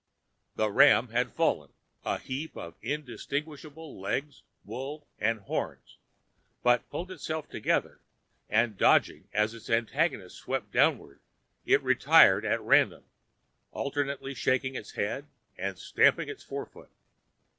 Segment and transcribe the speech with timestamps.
[0.55, 5.99] The ram had fallen, a heap of indistinguishable legs, wool and horns,
[6.63, 7.99] but pulling itself together
[8.49, 11.19] and dodging as its antagonist swept downward
[11.67, 13.03] it retired at random,
[13.73, 16.89] alternately shaking its head and stamping its fore feet.